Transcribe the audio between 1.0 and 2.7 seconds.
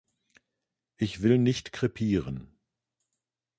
will nicht krepieren.